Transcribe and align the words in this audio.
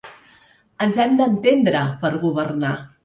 Ens 0.85 0.97
hem 1.03 1.13
d’entendre 1.19 1.83
per 2.05 2.13
governar. 2.25 2.77